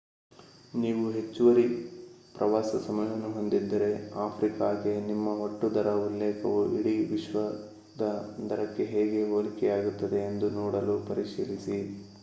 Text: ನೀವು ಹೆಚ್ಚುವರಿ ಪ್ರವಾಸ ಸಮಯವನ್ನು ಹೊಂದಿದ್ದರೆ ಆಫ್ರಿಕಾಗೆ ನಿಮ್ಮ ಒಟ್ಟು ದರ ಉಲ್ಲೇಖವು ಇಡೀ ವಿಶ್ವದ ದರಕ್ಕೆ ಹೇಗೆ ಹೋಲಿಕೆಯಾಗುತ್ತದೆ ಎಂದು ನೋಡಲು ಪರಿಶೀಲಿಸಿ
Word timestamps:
ನೀವು 0.73 1.03
ಹೆಚ್ಚುವರಿ 1.09 1.65
ಪ್ರವಾಸ 2.35 2.79
ಸಮಯವನ್ನು 2.85 3.29
ಹೊಂದಿದ್ದರೆ 3.33 3.89
ಆಫ್ರಿಕಾಗೆ 4.23 4.93
ನಿಮ್ಮ 5.09 5.35
ಒಟ್ಟು 5.43 5.69
ದರ 5.75 5.91
ಉಲ್ಲೇಖವು 6.05 6.57
ಇಡೀ 6.77 6.95
ವಿಶ್ವದ 7.11 8.09
ದರಕ್ಕೆ 8.45 8.85
ಹೇಗೆ 8.91 9.21
ಹೋಲಿಕೆಯಾಗುತ್ತದೆ 9.31 10.21
ಎಂದು 10.29 10.49
ನೋಡಲು 10.59 10.97
ಪರಿಶೀಲಿಸಿ 11.09 11.79